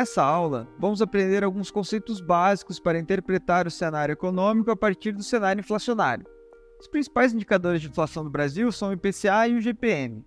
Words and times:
Nessa 0.00 0.22
aula, 0.22 0.66
vamos 0.78 1.02
aprender 1.02 1.44
alguns 1.44 1.70
conceitos 1.70 2.22
básicos 2.22 2.80
para 2.80 2.98
interpretar 2.98 3.66
o 3.66 3.70
cenário 3.70 4.14
econômico 4.14 4.70
a 4.70 4.76
partir 4.76 5.12
do 5.12 5.22
cenário 5.22 5.60
inflacionário. 5.60 6.24
Os 6.80 6.88
principais 6.88 7.34
indicadores 7.34 7.82
de 7.82 7.88
inflação 7.88 8.24
do 8.24 8.30
Brasil 8.30 8.72
são 8.72 8.88
o 8.88 8.92
IPCA 8.94 9.46
e 9.46 9.56
o 9.56 9.60
GPM. 9.60 10.24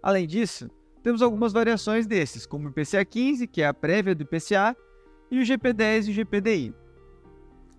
Além 0.00 0.28
disso, 0.28 0.70
temos 1.02 1.22
algumas 1.22 1.52
variações 1.52 2.06
desses, 2.06 2.46
como 2.46 2.68
o 2.68 2.70
IPCA 2.70 3.04
15, 3.04 3.48
que 3.48 3.62
é 3.62 3.66
a 3.66 3.74
prévia 3.74 4.14
do 4.14 4.22
IPCA, 4.22 4.76
e 5.28 5.40
o 5.40 5.42
GP10 5.42 6.06
e 6.06 6.10
o 6.12 6.14
GPDI. 6.14 6.74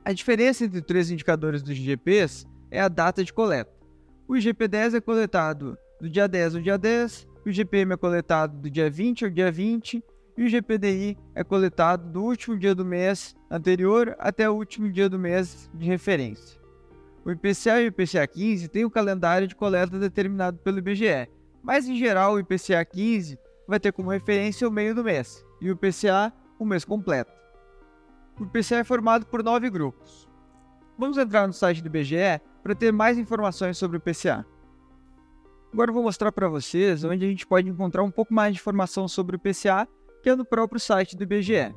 A 0.03 0.11
diferença 0.11 0.65
entre 0.65 0.79
os 0.79 0.85
três 0.85 1.09
indicadores 1.09 1.63
dos 1.63 1.77
IGPs 1.77 2.45
é 2.69 2.81
a 2.81 2.89
data 2.89 3.23
de 3.23 3.31
coleta. 3.31 3.71
O 4.27 4.33
IGP-10 4.33 4.95
é 4.95 4.99
coletado 4.99 5.77
do 6.01 6.09
dia 6.09 6.27
10 6.27 6.55
ao 6.55 6.61
dia 6.61 6.77
10, 6.77 7.25
o 7.45 7.49
IGPM 7.49 7.93
é 7.93 7.97
coletado 7.97 8.57
do 8.57 8.69
dia 8.69 8.89
20 8.89 9.23
ao 9.23 9.31
dia 9.31 9.49
20 9.49 10.03
e 10.37 10.43
o 10.43 10.47
GPDI 10.47 11.17
é 11.33 11.43
coletado 11.43 12.11
do 12.11 12.23
último 12.23 12.57
dia 12.57 12.75
do 12.75 12.85
mês 12.85 13.35
anterior 13.49 14.15
até 14.19 14.47
o 14.47 14.53
último 14.53 14.89
dia 14.91 15.09
do 15.09 15.17
mês 15.17 15.69
de 15.73 15.87
referência. 15.87 16.61
O 17.25 17.31
IPCA 17.31 17.81
e 17.81 17.85
o 17.85 17.87
IPCA 17.87 18.27
15 18.27 18.67
têm 18.67 18.85
o 18.85 18.87
um 18.87 18.91
calendário 18.91 19.47
de 19.47 19.55
coleta 19.55 19.97
determinado 19.97 20.59
pelo 20.59 20.77
IBGE, 20.77 21.27
mas 21.63 21.89
em 21.89 21.97
geral 21.97 22.35
o 22.35 22.39
IPCA 22.39 22.85
15 22.85 23.37
vai 23.67 23.79
ter 23.79 23.91
como 23.91 24.11
referência 24.11 24.67
o 24.67 24.71
meio 24.71 24.93
do 24.93 25.03
mês 25.03 25.43
e 25.59 25.69
o 25.69 25.73
IPCA 25.73 26.31
o 26.59 26.65
mês 26.65 26.85
completo. 26.85 27.31
O 28.39 28.43
IPCA 28.43 28.75
é 28.75 28.83
formado 28.83 29.25
por 29.25 29.43
nove 29.43 29.69
grupos. 29.71 30.29
Vamos 30.97 31.17
entrar 31.17 31.47
no 31.47 31.53
site 31.53 31.81
do 31.81 31.87
IBGE 31.87 32.39
para 32.61 32.75
ter 32.75 32.93
mais 32.93 33.17
informações 33.17 33.77
sobre 33.77 33.97
o 33.97 33.99
IPCA. 33.99 34.45
Agora 35.73 35.89
eu 35.89 35.93
vou 35.93 36.03
mostrar 36.03 36.31
para 36.31 36.47
vocês 36.47 37.03
onde 37.03 37.25
a 37.25 37.27
gente 37.27 37.45
pode 37.45 37.67
encontrar 37.67 38.03
um 38.03 38.11
pouco 38.11 38.33
mais 38.33 38.53
de 38.53 38.61
informação 38.61 39.07
sobre 39.07 39.35
o 39.35 39.37
IPCA, 39.37 39.87
que 40.21 40.29
é 40.29 40.35
no 40.35 40.45
próprio 40.45 40.79
site 40.79 41.15
do 41.15 41.23
IBGE. 41.23 41.75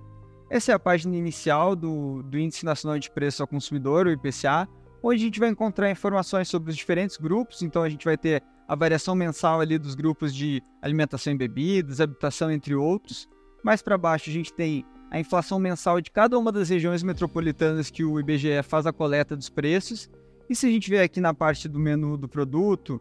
Essa 0.50 0.72
é 0.72 0.74
a 0.74 0.78
página 0.78 1.16
inicial 1.16 1.76
do, 1.76 2.22
do 2.24 2.38
Índice 2.38 2.64
Nacional 2.64 2.98
de 2.98 3.10
Preço 3.10 3.42
ao 3.42 3.46
Consumidor, 3.46 4.06
o 4.06 4.10
IPCA, 4.10 4.68
onde 5.02 5.22
a 5.22 5.24
gente 5.26 5.40
vai 5.40 5.48
encontrar 5.48 5.90
informações 5.90 6.48
sobre 6.48 6.70
os 6.70 6.76
diferentes 6.76 7.16
grupos, 7.16 7.62
então 7.62 7.82
a 7.82 7.88
gente 7.88 8.04
vai 8.04 8.16
ter 8.16 8.42
a 8.66 8.74
variação 8.74 9.14
mensal 9.14 9.60
ali 9.60 9.78
dos 9.78 9.94
grupos 9.94 10.34
de 10.34 10.62
alimentação 10.82 11.32
e 11.32 11.36
bebidas, 11.36 12.00
habitação, 12.00 12.50
entre 12.50 12.74
outros. 12.74 13.28
Mais 13.64 13.82
para 13.82 13.98
baixo 13.98 14.30
a 14.30 14.32
gente 14.32 14.52
tem 14.52 14.84
a 15.10 15.18
inflação 15.18 15.58
mensal 15.58 16.00
de 16.00 16.10
cada 16.10 16.38
uma 16.38 16.52
das 16.52 16.68
regiões 16.68 17.02
metropolitanas 17.02 17.90
que 17.90 18.04
o 18.04 18.20
IBGE 18.20 18.62
faz 18.62 18.86
a 18.86 18.92
coleta 18.92 19.36
dos 19.36 19.48
preços. 19.48 20.08
E 20.48 20.54
se 20.54 20.66
a 20.66 20.70
gente 20.70 20.88
ver 20.88 21.00
aqui 21.00 21.20
na 21.20 21.34
parte 21.34 21.68
do 21.68 21.78
menu 21.78 22.16
do 22.16 22.28
produto, 22.28 23.00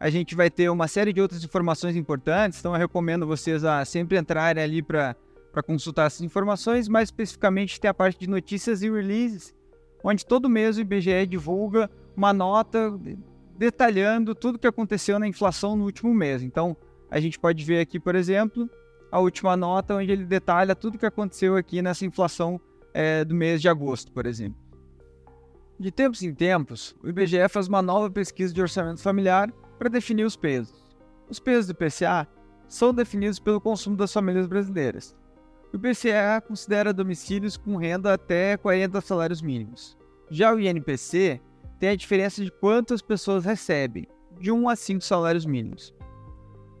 a 0.00 0.08
gente 0.08 0.34
vai 0.34 0.48
ter 0.48 0.70
uma 0.70 0.88
série 0.88 1.12
de 1.12 1.20
outras 1.20 1.44
informações 1.44 1.94
importantes, 1.94 2.58
então 2.58 2.72
eu 2.72 2.78
recomendo 2.78 3.26
vocês 3.26 3.64
a 3.64 3.84
sempre 3.84 4.18
entrarem 4.18 4.64
ali 4.64 4.80
para 4.80 5.14
consultar 5.62 6.06
essas 6.06 6.22
informações, 6.22 6.88
mais 6.88 7.08
especificamente 7.08 7.78
tem 7.78 7.90
a 7.90 7.92
parte 7.92 8.18
de 8.18 8.26
notícias 8.26 8.80
e 8.80 8.90
releases, 8.90 9.54
onde 10.02 10.24
todo 10.24 10.48
mês 10.48 10.78
o 10.78 10.80
IBGE 10.80 11.26
divulga 11.26 11.90
uma 12.16 12.32
nota 12.32 12.98
detalhando 13.58 14.34
tudo 14.34 14.56
o 14.56 14.58
que 14.58 14.66
aconteceu 14.66 15.18
na 15.18 15.28
inflação 15.28 15.76
no 15.76 15.84
último 15.84 16.14
mês. 16.14 16.42
Então, 16.42 16.74
a 17.10 17.20
gente 17.20 17.38
pode 17.38 17.62
ver 17.62 17.80
aqui, 17.80 18.00
por 18.00 18.14
exemplo, 18.14 18.70
a 19.12 19.20
última 19.20 19.54
nota, 19.54 19.96
onde 19.96 20.10
ele 20.10 20.24
detalha 20.24 20.74
tudo 20.74 20.94
o 20.94 20.98
que 20.98 21.04
aconteceu 21.04 21.56
aqui 21.56 21.82
nessa 21.82 22.06
inflação 22.06 22.58
é, 22.94 23.22
do 23.22 23.34
mês 23.34 23.60
de 23.60 23.68
agosto, 23.68 24.10
por 24.12 24.24
exemplo. 24.24 24.58
De 25.78 25.90
tempos 25.90 26.22
em 26.22 26.32
tempos, 26.32 26.96
o 27.02 27.08
IBGE 27.10 27.46
faz 27.50 27.68
uma 27.68 27.82
nova 27.82 28.10
pesquisa 28.10 28.54
de 28.54 28.62
orçamento 28.62 29.02
familiar 29.02 29.52
para 29.80 29.88
definir 29.88 30.24
os 30.24 30.36
pesos. 30.36 30.78
Os 31.26 31.40
pesos 31.40 31.66
do 31.66 31.72
IPCA 31.72 32.28
são 32.68 32.92
definidos 32.92 33.38
pelo 33.38 33.62
consumo 33.62 33.96
das 33.96 34.12
famílias 34.12 34.46
brasileiras. 34.46 35.16
O 35.72 35.76
IPCA 35.76 36.38
considera 36.46 36.92
domicílios 36.92 37.56
com 37.56 37.78
renda 37.78 38.12
até 38.12 38.58
40 38.58 39.00
salários 39.00 39.40
mínimos. 39.40 39.96
Já 40.30 40.52
o 40.52 40.60
INPC 40.60 41.40
tem 41.78 41.88
a 41.88 41.96
diferença 41.96 42.44
de 42.44 42.52
quantas 42.52 43.00
pessoas 43.00 43.46
recebem, 43.46 44.06
de 44.38 44.52
1 44.52 44.68
a 44.68 44.76
5 44.76 45.00
salários 45.02 45.46
mínimos. 45.46 45.94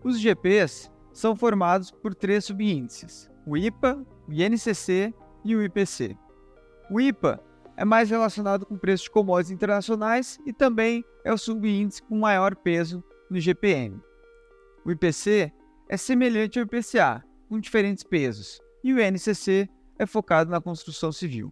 Os 0.04 0.18
IGPs 0.18 0.90
são 1.10 1.34
formados 1.34 1.90
por 1.90 2.14
três 2.14 2.44
subíndices: 2.44 3.30
o 3.46 3.56
IPA, 3.56 4.04
o 4.28 4.32
INCC 4.32 5.14
e 5.42 5.56
o 5.56 5.62
IPC. 5.62 6.14
O 6.90 7.00
IPA 7.00 7.42
é 7.80 7.84
mais 7.84 8.10
relacionado 8.10 8.66
com 8.66 8.76
preços 8.76 9.04
de 9.04 9.10
commodities 9.10 9.50
internacionais 9.50 10.38
e 10.44 10.52
também 10.52 11.02
é 11.24 11.32
o 11.32 11.38
subíndice 11.38 12.02
com 12.02 12.18
maior 12.18 12.54
peso 12.54 13.02
no 13.30 13.40
GPM. 13.40 13.98
O 14.84 14.90
IPC 14.90 15.50
é 15.88 15.96
semelhante 15.96 16.58
ao 16.58 16.66
IPCA, 16.66 17.24
com 17.48 17.58
diferentes 17.58 18.04
pesos, 18.04 18.60
e 18.84 18.92
o 18.92 19.00
INCC 19.00 19.66
é 19.98 20.04
focado 20.04 20.50
na 20.50 20.60
construção 20.60 21.10
civil. 21.10 21.50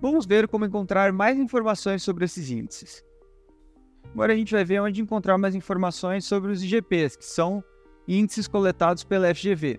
Vamos 0.00 0.24
ver 0.24 0.48
como 0.48 0.64
encontrar 0.64 1.12
mais 1.12 1.38
informações 1.38 2.02
sobre 2.02 2.24
esses 2.24 2.50
índices. 2.50 3.04
Agora 4.14 4.32
a 4.32 4.36
gente 4.36 4.54
vai 4.54 4.64
ver 4.64 4.80
onde 4.80 5.02
encontrar 5.02 5.36
mais 5.36 5.54
informações 5.54 6.24
sobre 6.24 6.52
os 6.52 6.64
IGPs, 6.64 7.18
que 7.18 7.26
são 7.26 7.62
índices 8.08 8.48
coletados 8.48 9.04
pela 9.04 9.34
FGV. 9.34 9.78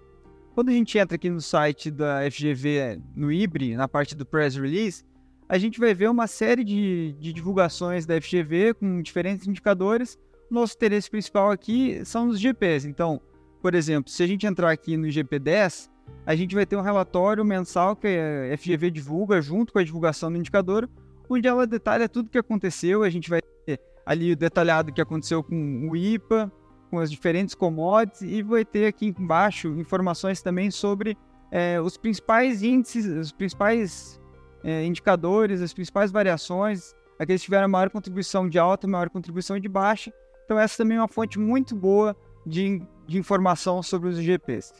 Quando 0.53 0.69
a 0.69 0.73
gente 0.73 0.95
entra 0.99 1.15
aqui 1.15 1.29
no 1.29 1.41
site 1.41 1.89
da 1.89 2.19
FGV 2.29 3.01
no 3.15 3.31
IBRE, 3.31 3.75
na 3.75 3.87
parte 3.87 4.13
do 4.13 4.27
Press 4.27 4.55
Release, 4.55 5.03
a 5.51 5.57
gente 5.57 5.81
vai 5.81 5.93
ver 5.93 6.09
uma 6.09 6.27
série 6.27 6.63
de, 6.63 7.11
de 7.19 7.33
divulgações 7.33 8.05
da 8.05 8.21
FGV 8.21 8.73
com 8.75 9.01
diferentes 9.01 9.45
indicadores. 9.45 10.17
Nosso 10.49 10.75
interesse 10.75 11.11
principal 11.11 11.51
aqui 11.51 12.05
são 12.05 12.29
os 12.29 12.39
GPs. 12.39 12.87
Então, 12.87 13.19
por 13.61 13.75
exemplo, 13.75 14.09
se 14.09 14.23
a 14.23 14.27
gente 14.27 14.47
entrar 14.47 14.71
aqui 14.71 14.95
no 14.95 15.05
IGP-10, 15.07 15.89
a 16.25 16.35
gente 16.37 16.55
vai 16.55 16.65
ter 16.65 16.77
um 16.77 16.81
relatório 16.81 17.43
mensal 17.43 17.97
que 17.97 18.07
a 18.07 18.57
FGV 18.57 18.91
divulga 18.91 19.41
junto 19.41 19.73
com 19.73 19.79
a 19.79 19.83
divulgação 19.83 20.31
do 20.31 20.37
indicador, 20.37 20.89
onde 21.29 21.49
ela 21.49 21.67
detalha 21.67 22.07
tudo 22.07 22.27
o 22.27 22.29
que 22.29 22.37
aconteceu. 22.37 23.03
A 23.03 23.09
gente 23.09 23.29
vai 23.29 23.41
ter 23.65 23.77
ali 24.05 24.33
detalhado 24.37 24.89
o 24.89 24.93
que 24.93 25.01
aconteceu 25.01 25.43
com 25.43 25.89
o 25.91 25.97
IPA, 25.97 26.49
com 26.89 26.97
as 26.97 27.11
diferentes 27.11 27.53
commodities, 27.53 28.21
e 28.21 28.41
vai 28.41 28.63
ter 28.63 28.85
aqui 28.85 29.13
embaixo 29.19 29.67
informações 29.77 30.41
também 30.41 30.71
sobre 30.71 31.17
é, 31.51 31.81
os 31.81 31.97
principais 31.97 32.63
índices, 32.63 33.05
os 33.05 33.33
principais 33.33 34.20
é, 34.63 34.85
indicadores, 34.85 35.61
as 35.61 35.73
principais 35.73 36.11
variações, 36.11 36.93
aqueles 37.19 37.41
que 37.41 37.45
tiveram 37.45 37.67
maior 37.69 37.89
contribuição 37.89 38.47
de 38.47 38.57
alta, 38.57 38.87
maior 38.87 39.09
contribuição 39.09 39.59
de 39.59 39.67
baixa. 39.67 40.13
Então 40.45 40.59
essa 40.59 40.77
também 40.77 40.97
é 40.97 41.01
uma 41.01 41.07
fonte 41.07 41.39
muito 41.39 41.75
boa 41.75 42.15
de, 42.45 42.81
de 43.07 43.17
informação 43.17 43.81
sobre 43.81 44.09
os 44.09 44.19
IGPs. 44.19 44.73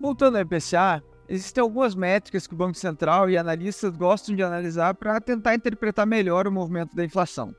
Voltando 0.00 0.36
ao 0.36 0.42
IPCA, 0.42 1.02
existem 1.28 1.62
algumas 1.62 1.94
métricas 1.94 2.46
que 2.46 2.54
o 2.54 2.56
Banco 2.56 2.76
Central 2.76 3.30
e 3.30 3.38
analistas 3.38 3.96
gostam 3.96 4.34
de 4.34 4.42
analisar 4.42 4.94
para 4.94 5.20
tentar 5.20 5.54
interpretar 5.54 6.06
melhor 6.06 6.46
o 6.46 6.52
movimento 6.52 6.94
da 6.94 7.04
inflação. 7.04 7.54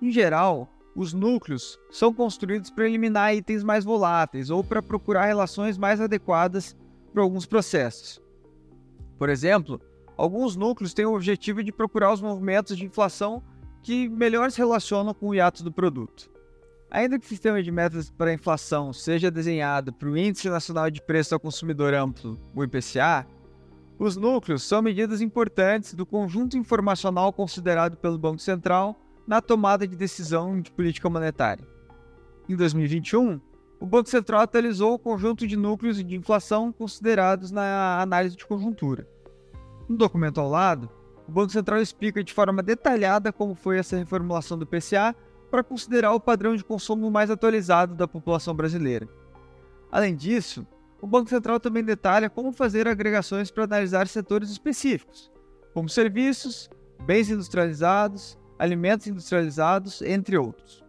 Em 0.00 0.10
geral, 0.10 0.68
os 0.94 1.12
núcleos 1.12 1.78
são 1.90 2.12
construídos 2.12 2.70
para 2.70 2.86
eliminar 2.86 3.34
itens 3.34 3.62
mais 3.62 3.84
voláteis 3.84 4.50
ou 4.50 4.62
para 4.62 4.82
procurar 4.82 5.26
relações 5.26 5.78
mais 5.78 6.00
adequadas 6.00 6.76
para 7.12 7.22
alguns 7.22 7.46
processos. 7.46 8.20
Por 9.18 9.28
exemplo, 9.28 9.80
Alguns 10.16 10.56
núcleos 10.56 10.94
têm 10.94 11.06
o 11.06 11.14
objetivo 11.14 11.62
de 11.62 11.72
procurar 11.72 12.12
os 12.12 12.20
movimentos 12.20 12.76
de 12.76 12.84
inflação 12.84 13.42
que 13.82 14.08
melhor 14.08 14.50
se 14.50 14.58
relacionam 14.58 15.12
com 15.12 15.28
o 15.28 15.34
hiato 15.34 15.64
do 15.64 15.72
produto. 15.72 16.30
Ainda 16.90 17.18
que 17.18 17.24
o 17.24 17.28
sistema 17.28 17.62
de 17.62 17.72
metas 17.72 18.10
para 18.10 18.30
a 18.30 18.34
inflação 18.34 18.92
seja 18.92 19.30
desenhado 19.30 19.92
para 19.92 20.08
o 20.08 20.16
Índice 20.16 20.48
Nacional 20.50 20.90
de 20.90 21.00
Preço 21.00 21.34
ao 21.34 21.40
Consumidor 21.40 21.94
Amplo, 21.94 22.38
o 22.54 22.62
IPCA, 22.62 23.26
os 23.98 24.16
núcleos 24.16 24.62
são 24.62 24.82
medidas 24.82 25.20
importantes 25.20 25.94
do 25.94 26.04
conjunto 26.04 26.56
informacional 26.56 27.32
considerado 27.32 27.96
pelo 27.96 28.18
Banco 28.18 28.40
Central 28.40 29.00
na 29.26 29.40
tomada 29.40 29.86
de 29.86 29.96
decisão 29.96 30.60
de 30.60 30.70
política 30.70 31.08
monetária. 31.08 31.66
Em 32.48 32.56
2021, 32.56 33.40
o 33.80 33.86
Banco 33.86 34.10
Central 34.10 34.42
atualizou 34.42 34.94
o 34.94 34.98
conjunto 34.98 35.46
de 35.46 35.56
núcleos 35.56 36.04
de 36.04 36.14
inflação 36.14 36.72
considerados 36.72 37.50
na 37.50 38.00
análise 38.00 38.36
de 38.36 38.46
conjuntura. 38.46 39.08
No 39.88 39.96
documento 39.96 40.40
ao 40.40 40.48
lado, 40.48 40.88
o 41.26 41.32
Banco 41.32 41.52
Central 41.52 41.80
explica 41.80 42.22
de 42.22 42.32
forma 42.32 42.62
detalhada 42.62 43.32
como 43.32 43.54
foi 43.54 43.78
essa 43.78 43.96
reformulação 43.96 44.58
do 44.58 44.66
PCA 44.66 45.14
para 45.50 45.62
considerar 45.62 46.12
o 46.12 46.20
padrão 46.20 46.56
de 46.56 46.64
consumo 46.64 47.10
mais 47.10 47.30
atualizado 47.30 47.94
da 47.94 48.08
população 48.08 48.54
brasileira. 48.54 49.08
Além 49.90 50.16
disso, 50.16 50.66
o 51.00 51.06
Banco 51.06 51.28
Central 51.28 51.60
também 51.60 51.84
detalha 51.84 52.30
como 52.30 52.52
fazer 52.52 52.88
agregações 52.88 53.50
para 53.50 53.64
analisar 53.64 54.06
setores 54.06 54.50
específicos, 54.50 55.30
como 55.74 55.88
serviços, 55.88 56.70
bens 57.04 57.28
industrializados, 57.28 58.38
alimentos 58.58 59.06
industrializados, 59.06 60.00
entre 60.02 60.38
outros. 60.38 60.82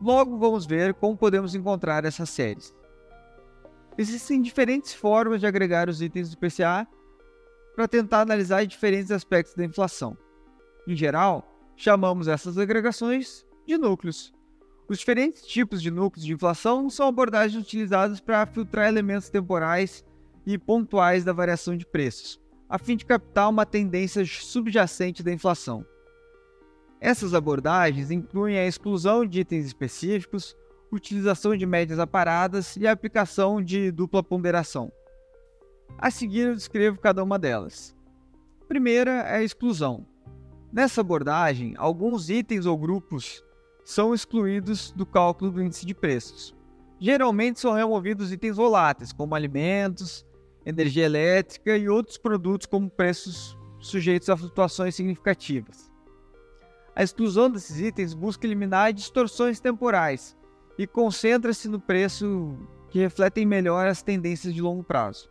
Logo 0.00 0.38
vamos 0.38 0.64
ver 0.64 0.94
como 0.94 1.16
podemos 1.16 1.54
encontrar 1.54 2.04
essas 2.04 2.30
séries. 2.30 2.74
Existem 3.98 4.40
diferentes 4.40 4.94
formas 4.94 5.40
de 5.40 5.46
agregar 5.46 5.88
os 5.88 6.00
itens 6.00 6.30
do 6.30 6.38
PCA 6.38 6.86
para 7.74 7.88
tentar 7.88 8.20
analisar 8.20 8.64
diferentes 8.66 9.10
aspectos 9.10 9.54
da 9.54 9.64
inflação. 9.64 10.16
Em 10.86 10.94
geral, 10.96 11.46
chamamos 11.76 12.28
essas 12.28 12.58
agregações 12.58 13.44
de 13.66 13.78
núcleos. 13.78 14.32
Os 14.88 14.98
diferentes 14.98 15.46
tipos 15.46 15.80
de 15.80 15.90
núcleos 15.90 16.26
de 16.26 16.32
inflação 16.32 16.90
são 16.90 17.06
abordagens 17.06 17.62
utilizadas 17.62 18.20
para 18.20 18.44
filtrar 18.46 18.88
elementos 18.88 19.28
temporais 19.28 20.04
e 20.44 20.58
pontuais 20.58 21.22
da 21.22 21.32
variação 21.32 21.76
de 21.76 21.86
preços, 21.86 22.40
a 22.68 22.78
fim 22.78 22.96
de 22.96 23.04
captar 23.04 23.48
uma 23.48 23.64
tendência 23.64 24.24
subjacente 24.26 25.22
da 25.22 25.32
inflação. 25.32 25.86
Essas 27.00 27.32
abordagens 27.34 28.10
incluem 28.10 28.58
a 28.58 28.66
exclusão 28.66 29.24
de 29.24 29.40
itens 29.40 29.64
específicos, 29.64 30.56
utilização 30.92 31.56
de 31.56 31.64
médias 31.64 31.98
aparadas 31.98 32.76
e 32.76 32.86
a 32.86 32.92
aplicação 32.92 33.62
de 33.62 33.90
dupla 33.90 34.22
ponderação. 34.22 34.92
A 35.98 36.10
seguir, 36.10 36.48
eu 36.48 36.54
descrevo 36.54 36.98
cada 36.98 37.22
uma 37.22 37.38
delas. 37.38 37.94
Primeira 38.68 39.10
é 39.10 39.36
a 39.36 39.42
exclusão. 39.42 40.06
Nessa 40.72 41.00
abordagem, 41.00 41.74
alguns 41.76 42.30
itens 42.30 42.66
ou 42.66 42.78
grupos 42.78 43.44
são 43.84 44.14
excluídos 44.14 44.92
do 44.92 45.04
cálculo 45.04 45.50
do 45.50 45.62
índice 45.62 45.84
de 45.84 45.94
preços. 45.94 46.54
Geralmente 46.98 47.58
são 47.58 47.72
removidos 47.72 48.32
itens 48.32 48.56
voláteis, 48.56 49.12
como 49.12 49.34
alimentos, 49.34 50.24
energia 50.64 51.06
elétrica 51.06 51.76
e 51.76 51.88
outros 51.88 52.18
produtos 52.18 52.66
como 52.66 52.90
preços 52.90 53.58
sujeitos 53.78 54.28
a 54.28 54.36
flutuações 54.36 54.94
significativas. 54.94 55.90
A 56.94 57.02
exclusão 57.02 57.50
desses 57.50 57.80
itens 57.80 58.12
busca 58.12 58.46
eliminar 58.46 58.92
distorções 58.92 59.60
temporais 59.60 60.36
e 60.76 60.86
concentra-se 60.86 61.68
no 61.68 61.80
preço 61.80 62.58
que 62.90 62.98
refletem 62.98 63.46
melhor 63.46 63.86
as 63.86 64.02
tendências 64.02 64.52
de 64.52 64.60
longo 64.60 64.82
prazo. 64.82 65.29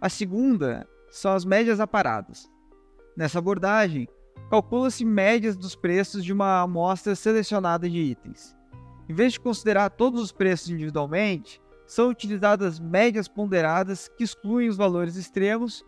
A 0.00 0.08
segunda 0.10 0.86
são 1.10 1.32
as 1.32 1.44
médias 1.44 1.80
aparadas. 1.80 2.50
Nessa 3.16 3.38
abordagem, 3.38 4.06
calcula-se 4.50 5.04
médias 5.04 5.56
dos 5.56 5.74
preços 5.74 6.22
de 6.22 6.32
uma 6.32 6.60
amostra 6.60 7.14
selecionada 7.14 7.88
de 7.88 7.98
itens. 7.98 8.54
Em 9.08 9.14
vez 9.14 9.32
de 9.32 9.40
considerar 9.40 9.88
todos 9.90 10.20
os 10.20 10.32
preços 10.32 10.68
individualmente, 10.68 11.62
são 11.86 12.10
utilizadas 12.10 12.78
médias 12.78 13.26
ponderadas 13.26 14.08
que 14.08 14.24
excluem 14.24 14.68
os 14.68 14.76
valores 14.76 15.16
extremos, 15.16 15.84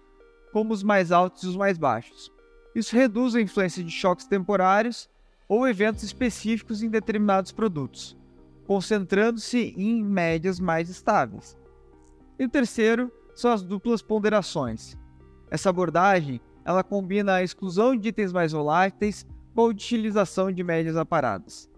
como 0.52 0.72
os 0.72 0.82
mais 0.82 1.12
altos 1.12 1.42
e 1.42 1.48
os 1.48 1.56
mais 1.56 1.76
baixos. 1.76 2.32
Isso 2.74 2.96
reduz 2.96 3.34
a 3.34 3.40
influência 3.40 3.84
de 3.84 3.90
choques 3.90 4.26
temporários 4.26 5.10
ou 5.46 5.68
eventos 5.68 6.02
específicos 6.02 6.82
em 6.82 6.88
determinados 6.88 7.52
produtos, 7.52 8.16
concentrando-se 8.66 9.74
em 9.76 10.02
médias 10.02 10.58
mais 10.58 10.88
estáveis. 10.88 11.58
E 12.38 12.44
o 12.44 12.48
terceiro 12.48 13.12
são 13.38 13.52
as 13.52 13.62
duplas 13.62 14.02
ponderações. 14.02 14.98
Essa 15.48 15.70
abordagem 15.70 16.40
ela 16.64 16.82
combina 16.82 17.34
a 17.34 17.42
exclusão 17.42 17.96
de 17.96 18.08
itens 18.08 18.32
mais 18.32 18.50
voláteis 18.50 19.24
com 19.54 19.60
a 19.60 19.66
utilização 19.66 20.50
de 20.50 20.64
médias 20.64 20.96
aparadas. 20.96 21.70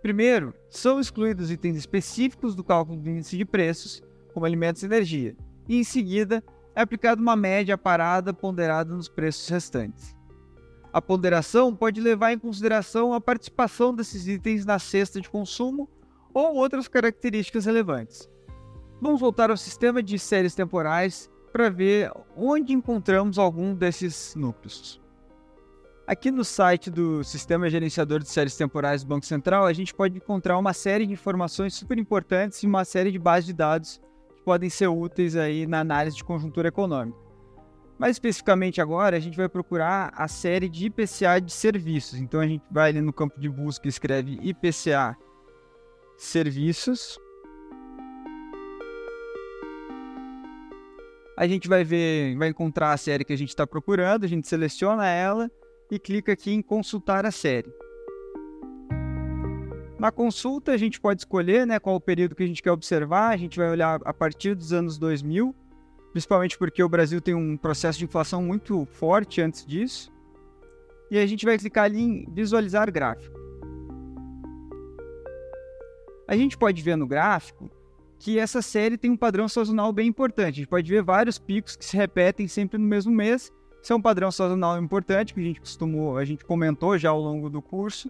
Primeiro, 0.00 0.54
são 0.70 1.00
excluídos 1.00 1.50
itens 1.50 1.76
específicos 1.76 2.54
do 2.54 2.62
cálculo 2.62 3.00
do 3.00 3.10
índice 3.10 3.36
de 3.36 3.44
preços, 3.44 4.00
como 4.32 4.46
alimentos 4.46 4.82
e 4.82 4.86
energia, 4.86 5.36
e 5.68 5.76
em 5.76 5.82
seguida 5.82 6.42
é 6.74 6.82
aplicada 6.82 7.20
uma 7.20 7.34
média 7.34 7.76
parada 7.76 8.32
ponderada 8.32 8.94
nos 8.94 9.08
preços 9.08 9.48
restantes. 9.48 10.16
A 10.92 11.02
ponderação 11.02 11.74
pode 11.74 12.00
levar 12.00 12.32
em 12.32 12.38
consideração 12.38 13.12
a 13.12 13.20
participação 13.20 13.92
desses 13.92 14.28
itens 14.28 14.64
na 14.64 14.78
cesta 14.78 15.20
de 15.20 15.28
consumo 15.28 15.90
ou 16.32 16.54
outras 16.54 16.86
características 16.86 17.66
relevantes. 17.66 18.30
Vamos 19.02 19.20
voltar 19.20 19.50
ao 19.50 19.56
sistema 19.56 20.00
de 20.00 20.16
séries 20.16 20.54
temporais 20.54 21.28
para 21.52 21.68
ver 21.68 22.12
onde 22.36 22.72
encontramos 22.72 23.36
algum 23.36 23.74
desses 23.74 24.32
núcleos. 24.36 25.02
Aqui 26.06 26.30
no 26.30 26.44
site 26.44 26.88
do 26.88 27.24
Sistema 27.24 27.68
Gerenciador 27.68 28.20
de 28.20 28.28
Séries 28.28 28.56
Temporais 28.56 29.02
do 29.02 29.08
Banco 29.08 29.26
Central, 29.26 29.66
a 29.66 29.72
gente 29.72 29.92
pode 29.92 30.18
encontrar 30.18 30.56
uma 30.56 30.72
série 30.72 31.04
de 31.04 31.14
informações 31.14 31.74
super 31.74 31.98
importantes 31.98 32.62
e 32.62 32.66
uma 32.68 32.84
série 32.84 33.10
de 33.10 33.18
bases 33.18 33.46
de 33.46 33.52
dados 33.52 34.00
que 34.36 34.42
podem 34.44 34.70
ser 34.70 34.86
úteis 34.86 35.34
aí 35.34 35.66
na 35.66 35.80
análise 35.80 36.16
de 36.16 36.22
conjuntura 36.22 36.68
econômica. 36.68 37.18
Mais 37.98 38.14
especificamente 38.14 38.80
agora, 38.80 39.16
a 39.16 39.20
gente 39.20 39.36
vai 39.36 39.48
procurar 39.48 40.12
a 40.14 40.28
série 40.28 40.68
de 40.68 40.86
IPCA 40.86 41.40
de 41.44 41.52
serviços. 41.52 42.20
Então 42.20 42.38
a 42.38 42.46
gente 42.46 42.62
vai 42.70 42.90
ali 42.90 43.00
no 43.00 43.12
campo 43.12 43.40
de 43.40 43.48
busca 43.48 43.88
e 43.88 43.90
escreve 43.90 44.38
IPCA 44.40 45.18
serviços 46.16 47.18
a 51.36 51.46
gente 51.46 51.68
vai 51.68 51.82
ver, 51.82 52.36
vai 52.36 52.48
encontrar 52.48 52.92
a 52.92 52.96
série 52.96 53.24
que 53.24 53.32
a 53.32 53.38
gente 53.38 53.48
está 53.48 53.66
procurando, 53.66 54.24
a 54.24 54.28
gente 54.28 54.46
seleciona 54.46 55.06
ela 55.06 55.50
e 55.90 55.98
clica 55.98 56.32
aqui 56.32 56.52
em 56.52 56.62
consultar 56.62 57.24
a 57.24 57.30
série. 57.30 57.72
Na 59.98 60.10
consulta 60.10 60.72
a 60.72 60.76
gente 60.76 61.00
pode 61.00 61.20
escolher 61.20 61.66
né, 61.66 61.78
qual 61.78 61.96
o 61.96 62.00
período 62.00 62.34
que 62.34 62.42
a 62.42 62.46
gente 62.46 62.62
quer 62.62 62.72
observar, 62.72 63.28
a 63.30 63.36
gente 63.36 63.56
vai 63.56 63.70
olhar 63.70 64.00
a 64.04 64.12
partir 64.12 64.54
dos 64.54 64.72
anos 64.72 64.98
2000, 64.98 65.54
principalmente 66.10 66.58
porque 66.58 66.82
o 66.82 66.88
Brasil 66.88 67.20
tem 67.20 67.34
um 67.34 67.56
processo 67.56 67.98
de 67.98 68.04
inflação 68.04 68.42
muito 68.42 68.84
forte 68.86 69.40
antes 69.40 69.64
disso. 69.64 70.12
E 71.10 71.18
a 71.18 71.26
gente 71.26 71.44
vai 71.44 71.58
clicar 71.58 71.84
ali 71.84 72.00
em 72.00 72.26
visualizar 72.32 72.90
gráfico. 72.90 73.38
A 76.26 76.36
gente 76.36 76.56
pode 76.56 76.82
ver 76.82 76.96
no 76.96 77.06
gráfico 77.06 77.70
que 78.22 78.38
essa 78.38 78.62
série 78.62 78.96
tem 78.96 79.10
um 79.10 79.16
padrão 79.16 79.48
sazonal 79.48 79.92
bem 79.92 80.06
importante. 80.06 80.54
A 80.54 80.56
gente 80.58 80.68
pode 80.68 80.88
ver 80.88 81.02
vários 81.02 81.40
picos 81.40 81.74
que 81.74 81.84
se 81.84 81.96
repetem 81.96 82.46
sempre 82.46 82.78
no 82.78 82.86
mesmo 82.86 83.12
mês. 83.12 83.52
Isso 83.82 83.92
é 83.92 83.96
um 83.96 84.00
padrão 84.00 84.30
sazonal 84.30 84.80
importante 84.80 85.34
que 85.34 85.40
a 85.40 85.42
gente 85.42 85.60
costumou, 85.60 86.16
a 86.16 86.24
gente 86.24 86.44
comentou 86.44 86.96
já 86.96 87.10
ao 87.10 87.20
longo 87.20 87.50
do 87.50 87.60
curso. 87.60 88.08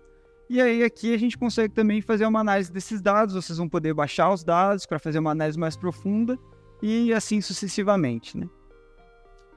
E 0.50 0.60
aí 0.60 0.84
aqui 0.84 1.14
a 1.14 1.18
gente 1.18 1.38
consegue 1.38 1.72
também 1.72 2.02
fazer 2.02 2.26
uma 2.26 2.40
análise 2.40 2.70
desses 2.70 3.00
dados. 3.00 3.34
Vocês 3.34 3.56
vão 3.56 3.70
poder 3.70 3.94
baixar 3.94 4.30
os 4.30 4.44
dados 4.44 4.84
para 4.84 4.98
fazer 4.98 5.18
uma 5.18 5.30
análise 5.30 5.58
mais 5.58 5.78
profunda 5.78 6.38
e 6.82 7.10
assim 7.14 7.40
sucessivamente, 7.40 8.36
né? 8.36 8.46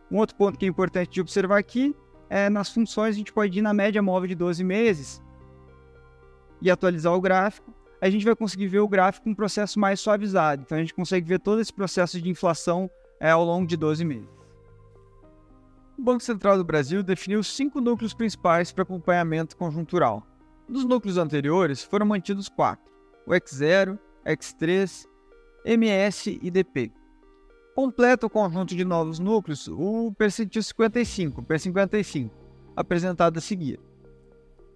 Um 0.09 0.19
outro 0.19 0.37
ponto 0.37 0.57
que 0.57 0.65
é 0.65 0.69
importante 0.69 1.11
de 1.11 1.19
observar 1.19 1.57
aqui 1.57 1.93
é 2.29 2.49
nas 2.49 2.69
funções 2.69 3.15
a 3.15 3.17
gente 3.17 3.33
pode 3.33 3.59
ir 3.59 3.61
na 3.61 3.73
média 3.73 4.01
móvel 4.01 4.29
de 4.29 4.35
12 4.35 4.63
meses 4.63 5.21
e 6.61 6.71
atualizar 6.71 7.13
o 7.13 7.19
gráfico 7.19 7.74
a 8.01 8.09
gente 8.09 8.25
vai 8.25 8.35
conseguir 8.35 8.67
ver 8.67 8.79
o 8.79 8.87
gráfico 8.87 9.29
um 9.29 9.35
processo 9.35 9.79
mais 9.79 9.99
suavizado. 9.99 10.63
Então 10.63 10.77
a 10.77 10.81
gente 10.81 10.93
consegue 10.93 11.27
ver 11.27 11.39
todo 11.39 11.61
esse 11.61 11.73
processo 11.73 12.21
de 12.21 12.29
inflação 12.29 12.89
é, 13.19 13.29
ao 13.31 13.43
longo 13.43 13.67
de 13.67 13.77
12 13.77 14.03
meses. 14.03 14.35
O 15.97 16.01
Banco 16.01 16.21
Central 16.21 16.57
do 16.57 16.63
Brasil 16.63 17.01
definiu 17.01 17.41
cinco 17.41 17.79
núcleos 17.79 18.13
principais 18.13 18.71
para 18.71 18.83
acompanhamento 18.83 19.55
conjuntural. 19.55 20.27
Dos 20.67 20.83
núcleos 20.83 21.17
anteriores 21.17 21.83
foram 21.83 22.05
mantidos 22.05 22.49
quatro: 22.49 22.91
o 23.25 23.31
X0, 23.31 23.97
X3, 24.25 25.07
MS 25.63 26.39
e 26.41 26.51
DP. 26.51 26.91
Completa 27.73 28.25
o 28.25 28.29
conjunto 28.29 28.75
de 28.75 28.83
novos 28.83 29.19
núcleos 29.19 29.67
o 29.67 30.13
percentil 30.17 30.63
55, 30.63 31.43
P55, 31.43 32.31
apresentado 32.75 33.37
a 33.37 33.41
seguir. 33.41 33.79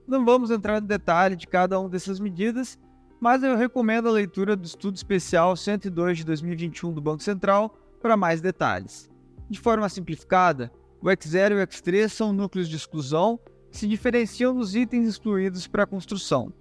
Não 0.07 0.25
vamos 0.25 0.51
entrar 0.51 0.81
no 0.81 0.88
detalhe 0.88 1.35
de 1.35 1.47
cada 1.47 1.79
uma 1.79 1.89
dessas 1.89 2.19
medidas, 2.19 2.79
mas 3.19 3.43
eu 3.43 3.55
recomendo 3.55 4.07
a 4.07 4.11
leitura 4.11 4.55
do 4.55 4.65
Estudo 4.65 4.95
Especial 4.95 5.55
102 5.55 6.19
de 6.19 6.23
2021 6.23 6.93
do 6.93 7.01
Banco 7.01 7.21
Central 7.21 7.77
para 8.01 8.15
mais 8.15 8.39
detalhes. 8.39 9.09
De 9.49 9.59
forma 9.59 9.89
simplificada, 9.89 10.71
o 11.01 11.07
X0 11.07 11.51
e 11.51 11.55
o 11.55 11.67
X3 11.67 12.07
são 12.09 12.31
núcleos 12.31 12.69
de 12.69 12.75
exclusão 12.75 13.39
que 13.69 13.77
se 13.77 13.88
diferenciam 13.88 14.55
dos 14.55 14.75
itens 14.75 15.07
excluídos 15.07 15.67
para 15.67 15.83
a 15.83 15.88
construção. 15.88 16.53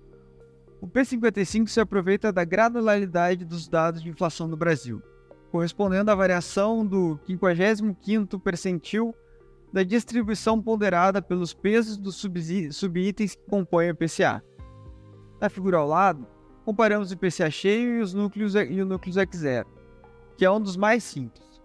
O 0.80 0.86
P55 0.86 1.68
se 1.68 1.80
aproveita 1.80 2.32
da 2.32 2.44
granularidade 2.44 3.44
dos 3.44 3.68
dados 3.68 4.02
de 4.02 4.08
inflação 4.08 4.46
no 4.46 4.56
Brasil, 4.56 5.02
correspondendo 5.50 6.10
à 6.10 6.14
variação 6.14 6.86
do 6.86 7.18
55º 7.28 8.40
percentil 8.40 9.14
da 9.72 9.82
distribuição 9.82 10.60
ponderada 10.60 11.20
pelos 11.20 11.52
pesos 11.52 11.96
dos 11.96 12.16
subitens 12.16 13.34
que 13.34 13.50
compõem 13.50 13.90
o 13.90 13.96
PCA. 13.96 14.42
Na 15.40 15.48
figura 15.48 15.78
ao 15.78 15.86
lado, 15.86 16.26
comparamos 16.68 17.10
o 17.10 17.14
IPCA 17.14 17.50
cheio 17.50 17.96
e 17.96 18.02
os 18.02 18.12
núcleos 18.12 18.54
e 18.54 18.82
o 18.82 18.84
núcleo 18.84 19.14
X0, 19.14 19.64
que 20.36 20.44
é 20.44 20.50
um 20.50 20.60
dos 20.60 20.76
mais 20.76 21.02
simples. 21.02 21.62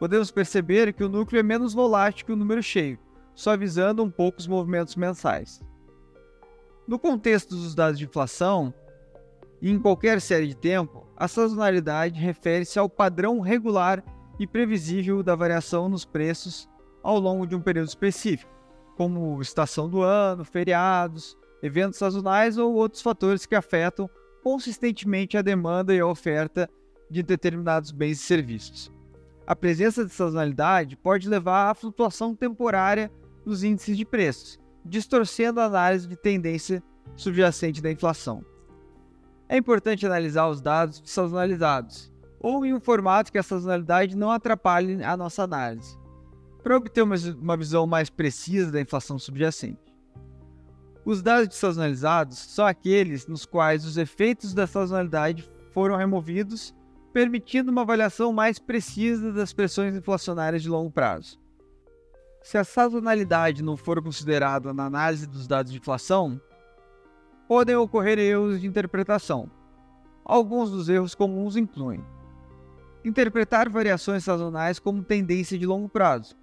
Podemos 0.00 0.32
perceber 0.32 0.92
que 0.92 1.04
o 1.04 1.08
núcleo 1.08 1.38
é 1.38 1.42
menos 1.44 1.72
volátil 1.72 2.26
que 2.26 2.32
o 2.32 2.36
número 2.36 2.60
cheio, 2.60 2.98
suavizando 3.32 4.02
um 4.02 4.10
pouco 4.10 4.40
os 4.40 4.48
movimentos 4.48 4.96
mensais. 4.96 5.62
No 6.84 6.98
contexto 6.98 7.54
dos 7.54 7.76
dados 7.76 7.96
de 7.96 8.06
inflação, 8.06 8.74
e 9.62 9.70
em 9.70 9.78
qualquer 9.78 10.20
série 10.20 10.48
de 10.48 10.56
tempo, 10.56 11.06
a 11.16 11.28
sazonalidade 11.28 12.18
refere-se 12.18 12.76
ao 12.76 12.88
padrão 12.88 13.38
regular 13.38 14.02
e 14.36 14.48
previsível 14.48 15.22
da 15.22 15.36
variação 15.36 15.88
nos 15.88 16.04
preços 16.04 16.68
ao 17.04 17.20
longo 17.20 17.46
de 17.46 17.54
um 17.54 17.60
período 17.60 17.86
específico, 17.86 18.50
como 18.96 19.40
estação 19.40 19.88
do 19.88 20.02
ano, 20.02 20.44
feriados, 20.44 21.38
eventos 21.62 22.00
sazonais 22.00 22.58
ou 22.58 22.74
outros 22.74 23.00
fatores 23.00 23.46
que 23.46 23.54
afetam 23.54 24.10
consistentemente 24.44 25.38
a 25.38 25.42
demanda 25.42 25.94
e 25.94 26.00
a 26.00 26.06
oferta 26.06 26.68
de 27.10 27.22
determinados 27.22 27.90
bens 27.90 28.20
e 28.20 28.22
serviços. 28.22 28.92
A 29.46 29.56
presença 29.56 30.04
de 30.04 30.12
sazonalidade 30.12 30.96
pode 30.98 31.30
levar 31.30 31.70
à 31.70 31.74
flutuação 31.74 32.36
temporária 32.36 33.10
dos 33.42 33.64
índices 33.64 33.96
de 33.96 34.04
preços, 34.04 34.60
distorcendo 34.84 35.60
a 35.60 35.64
análise 35.64 36.06
de 36.06 36.14
tendência 36.14 36.82
subjacente 37.16 37.80
da 37.80 37.90
inflação. 37.90 38.44
É 39.48 39.56
importante 39.56 40.04
analisar 40.04 40.46
os 40.48 40.60
dados 40.60 41.02
sazonalizados, 41.06 42.12
ou 42.38 42.66
em 42.66 42.74
um 42.74 42.80
formato 42.80 43.32
que 43.32 43.38
a 43.38 43.42
sazonalidade 43.42 44.14
não 44.14 44.30
atrapalhe 44.30 45.02
a 45.02 45.16
nossa 45.16 45.42
análise, 45.42 45.98
para 46.62 46.76
obter 46.76 47.02
uma 47.02 47.56
visão 47.56 47.86
mais 47.86 48.10
precisa 48.10 48.70
da 48.70 48.80
inflação 48.80 49.18
subjacente. 49.18 49.83
Os 51.04 51.22
dados 51.22 51.56
sazonalizados 51.56 52.38
são 52.38 52.64
aqueles 52.64 53.26
nos 53.26 53.44
quais 53.44 53.84
os 53.84 53.98
efeitos 53.98 54.54
da 54.54 54.66
sazonalidade 54.66 55.48
foram 55.72 55.96
removidos, 55.96 56.74
permitindo 57.12 57.70
uma 57.70 57.82
avaliação 57.82 58.32
mais 58.32 58.58
precisa 58.58 59.30
das 59.30 59.52
pressões 59.52 59.94
inflacionárias 59.94 60.62
de 60.62 60.68
longo 60.68 60.90
prazo. 60.90 61.38
Se 62.42 62.56
a 62.56 62.64
sazonalidade 62.64 63.62
não 63.62 63.76
for 63.76 64.02
considerada 64.02 64.72
na 64.72 64.86
análise 64.86 65.26
dos 65.26 65.46
dados 65.46 65.72
de 65.72 65.78
inflação, 65.78 66.40
podem 67.46 67.76
ocorrer 67.76 68.18
erros 68.18 68.60
de 68.60 68.66
interpretação. 68.66 69.50
Alguns 70.24 70.70
dos 70.70 70.88
erros 70.88 71.14
comuns 71.14 71.56
incluem 71.56 72.02
interpretar 73.04 73.68
variações 73.68 74.24
sazonais 74.24 74.78
como 74.78 75.02
tendência 75.02 75.58
de 75.58 75.66
longo 75.66 75.88
prazo, 75.88 76.34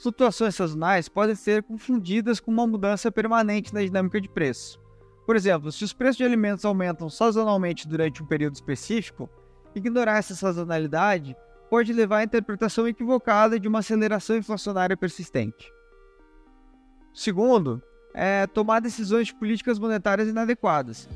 Flutuações 0.00 0.54
sazonais 0.54 1.10
podem 1.10 1.34
ser 1.34 1.62
confundidas 1.62 2.40
com 2.40 2.50
uma 2.50 2.66
mudança 2.66 3.12
permanente 3.12 3.74
na 3.74 3.82
dinâmica 3.82 4.18
de 4.18 4.30
preço. 4.30 4.80
Por 5.26 5.36
exemplo, 5.36 5.70
se 5.70 5.84
os 5.84 5.92
preços 5.92 6.16
de 6.16 6.24
alimentos 6.24 6.64
aumentam 6.64 7.10
sazonalmente 7.10 7.86
durante 7.86 8.22
um 8.22 8.26
período 8.26 8.54
específico, 8.54 9.28
ignorar 9.74 10.16
essa 10.16 10.34
sazonalidade 10.34 11.36
pode 11.68 11.92
levar 11.92 12.18
à 12.18 12.24
interpretação 12.24 12.88
equivocada 12.88 13.60
de 13.60 13.68
uma 13.68 13.80
aceleração 13.80 14.36
inflacionária 14.36 14.96
persistente. 14.96 15.70
Segundo, 17.12 17.82
é 18.14 18.46
tomar 18.46 18.80
decisões 18.80 19.26
de 19.26 19.34
políticas 19.34 19.78
monetárias 19.78 20.28
inadequadas. 20.28 21.10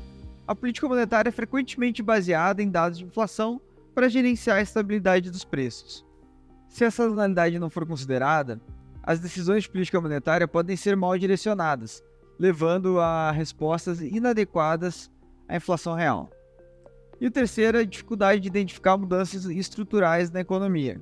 A 0.47 0.53
política 0.53 0.87
monetária 0.87 1.29
é 1.29 1.31
frequentemente 1.31 2.03
baseada 2.03 2.61
em 2.61 2.69
dados 2.69 2.99
de 2.99 3.05
inflação 3.05 3.59
para 3.95 4.09
gerenciar 4.09 4.57
a 4.57 4.61
estabilidade 4.61 5.31
dos 5.31 5.43
preços. 5.43 6.05
Se 6.67 6.85
a 6.85 6.91
sazonalidade 6.91 7.57
não 7.57 7.69
for 7.69 7.85
considerada, 7.87 8.61
as 9.05 9.19
decisões 9.19 9.63
de 9.63 9.69
política 9.69 10.01
monetária 10.01 10.47
podem 10.47 10.75
ser 10.75 10.97
mal 10.97 11.15
direcionadas, 11.15 12.03
levando 12.39 12.99
a 12.99 13.29
respostas 13.29 14.01
inadequadas 14.01 15.11
à 15.47 15.55
inflação 15.55 15.93
real. 15.93 16.27
E 17.21 17.27
o 17.27 17.31
terceiro 17.31 17.77
é 17.77 17.81
a 17.81 17.85
dificuldade 17.85 18.41
de 18.41 18.47
identificar 18.47 18.97
mudanças 18.97 19.45
estruturais 19.45 20.31
na 20.31 20.41
economia. 20.41 20.99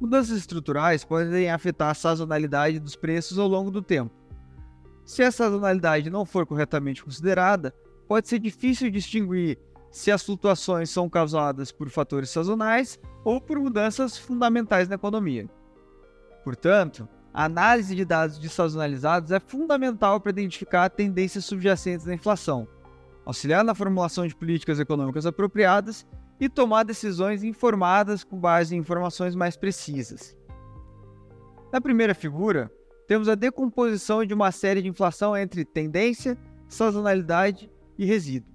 Mudanças 0.00 0.36
estruturais 0.36 1.04
podem 1.04 1.48
afetar 1.48 1.90
a 1.90 1.94
sazonalidade 1.94 2.80
dos 2.80 2.96
preços 2.96 3.38
ao 3.38 3.46
longo 3.46 3.70
do 3.70 3.80
tempo. 3.80 4.12
Se 5.04 5.22
a 5.22 5.30
sazonalidade 5.30 6.10
não 6.10 6.26
for 6.26 6.44
corretamente 6.44 7.04
considerada, 7.04 7.72
pode 8.08 8.28
ser 8.28 8.40
difícil 8.40 8.90
distinguir 8.90 9.58
se 9.92 10.10
as 10.10 10.24
flutuações 10.24 10.90
são 10.90 11.08
causadas 11.08 11.70
por 11.70 11.88
fatores 11.88 12.30
sazonais 12.30 12.98
ou 13.24 13.40
por 13.40 13.60
mudanças 13.60 14.18
fundamentais 14.18 14.88
na 14.88 14.96
economia. 14.96 15.48
Portanto, 16.44 17.08
a 17.32 17.44
análise 17.44 17.94
de 17.94 18.04
dados 18.04 18.38
desazonalizados 18.38 19.30
é 19.30 19.40
fundamental 19.40 20.20
para 20.20 20.30
identificar 20.30 20.90
tendências 20.90 21.44
subjacentes 21.44 22.04
da 22.04 22.14
inflação, 22.14 22.68
auxiliar 23.24 23.64
na 23.64 23.74
formulação 23.74 24.26
de 24.26 24.34
políticas 24.34 24.78
econômicas 24.78 25.24
apropriadas 25.24 26.06
e 26.38 26.48
tomar 26.48 26.82
decisões 26.82 27.42
informadas 27.42 28.24
com 28.24 28.38
base 28.38 28.74
em 28.74 28.78
informações 28.78 29.34
mais 29.34 29.56
precisas. 29.56 30.36
Na 31.72 31.80
primeira 31.80 32.14
figura, 32.14 32.70
temos 33.06 33.28
a 33.28 33.34
decomposição 33.34 34.24
de 34.24 34.34
uma 34.34 34.52
série 34.52 34.82
de 34.82 34.88
inflação 34.88 35.36
entre 35.36 35.64
tendência, 35.64 36.36
sazonalidade 36.68 37.70
e 37.96 38.04
resíduo. 38.04 38.52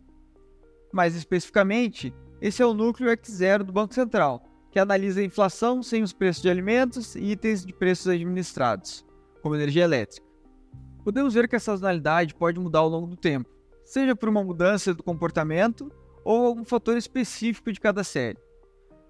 Mais 0.92 1.16
especificamente, 1.16 2.14
esse 2.42 2.62
é 2.62 2.66
o 2.66 2.74
núcleo 2.74 3.10
X0 3.10 3.64
do 3.64 3.74
Banco 3.74 3.94
Central, 3.94 4.47
que 4.78 4.82
analisa 4.82 5.22
a 5.22 5.24
inflação 5.24 5.82
sem 5.82 6.04
os 6.04 6.14
preços 6.14 6.44
de 6.44 6.52
alimentos 6.52 7.16
e 7.16 7.32
itens 7.32 7.66
de 7.66 7.74
preços 7.74 8.08
administrados, 8.08 9.04
como 9.42 9.56
energia 9.56 9.84
elétrica. 9.84 10.24
Podemos 11.04 11.34
ver 11.34 11.48
que 11.48 11.56
a 11.56 11.60
sazonalidade 11.60 12.36
pode 12.36 12.60
mudar 12.60 12.82
ao 12.82 12.88
longo 12.88 13.08
do 13.08 13.16
tempo, 13.16 13.50
seja 13.84 14.16
por 14.16 14.30
uma 14.30 14.44
mudança 14.44 14.94
do 14.94 15.02
comportamento 15.02 15.92
ou 16.24 16.46
algum 16.46 16.64
fator 16.64 16.96
específico 16.96 17.72
de 17.72 17.80
cada 17.80 18.04
série. 18.04 18.38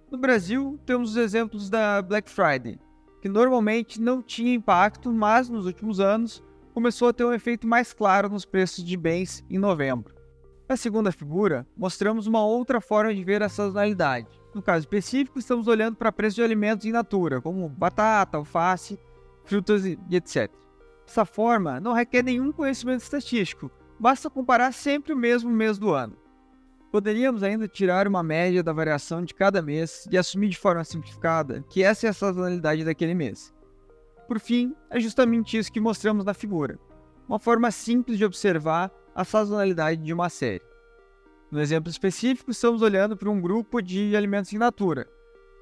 No 0.09 0.17
Brasil, 0.17 0.79
temos 0.85 1.09
os 1.09 1.17
exemplos 1.17 1.69
da 1.69 2.01
Black 2.01 2.29
Friday, 2.29 2.79
que 3.21 3.27
normalmente 3.27 3.99
não 3.99 4.21
tinha 4.21 4.53
impacto, 4.53 5.11
mas 5.11 5.49
nos 5.49 5.65
últimos 5.65 5.99
anos 5.99 6.41
começou 6.73 7.09
a 7.09 7.13
ter 7.13 7.25
um 7.25 7.33
efeito 7.33 7.67
mais 7.67 7.91
claro 7.91 8.29
nos 8.29 8.45
preços 8.45 8.85
de 8.85 8.95
bens 8.95 9.43
em 9.49 9.57
novembro. 9.57 10.15
Na 10.69 10.77
segunda 10.77 11.11
figura, 11.11 11.67
mostramos 11.75 12.25
uma 12.25 12.45
outra 12.45 12.79
forma 12.79 13.13
de 13.13 13.21
ver 13.21 13.43
a 13.43 13.49
sazonalidade, 13.49 14.29
no 14.57 14.63
caso 14.63 14.79
específico, 14.79 15.39
estamos 15.39 15.67
olhando 15.67 15.95
para 15.95 16.11
preços 16.11 16.35
de 16.35 16.43
alimentos 16.43 16.85
in 16.85 16.91
natura, 16.91 17.39
como 17.39 17.69
batata, 17.69 18.37
alface, 18.37 18.99
frutas 19.45 19.85
e 19.85 19.97
etc. 20.11 20.51
Dessa 21.05 21.23
forma, 21.23 21.79
não 21.79 21.93
requer 21.93 22.23
nenhum 22.23 22.51
conhecimento 22.51 23.01
estatístico, 23.01 23.71
basta 23.99 24.29
comparar 24.29 24.73
sempre 24.73 25.13
o 25.13 25.17
mesmo 25.17 25.49
mês 25.49 25.77
do 25.77 25.93
ano. 25.93 26.17
Poderíamos 26.91 27.43
ainda 27.43 27.67
tirar 27.67 28.07
uma 28.07 28.23
média 28.23 28.63
da 28.63 28.73
variação 28.73 29.23
de 29.23 29.33
cada 29.33 29.61
mês 29.61 30.07
e 30.11 30.17
assumir 30.17 30.49
de 30.49 30.57
forma 30.57 30.83
simplificada 30.83 31.63
que 31.69 31.83
essa 31.83 32.07
é 32.07 32.09
a 32.09 32.13
sazonalidade 32.13 32.83
daquele 32.83 33.13
mês. 33.13 33.53
Por 34.27 34.39
fim, 34.39 34.75
é 34.89 34.99
justamente 34.99 35.57
isso 35.57 35.71
que 35.71 35.79
mostramos 35.79 36.25
na 36.25 36.33
figura, 36.33 36.79
uma 37.27 37.39
forma 37.39 37.71
simples 37.71 38.17
de 38.17 38.25
observar 38.25 38.91
a 39.13 39.23
sazonalidade 39.23 40.01
de 40.01 40.13
uma 40.13 40.29
série. 40.29 40.63
No 41.49 41.61
exemplo 41.61 41.89
específico, 41.89 42.51
estamos 42.51 42.81
olhando 42.81 43.15
para 43.15 43.29
um 43.29 43.39
grupo 43.39 43.81
de 43.81 44.15
alimentos 44.17 44.51
in 44.51 44.57
natura, 44.57 45.07